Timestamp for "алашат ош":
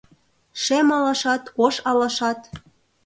0.95-1.75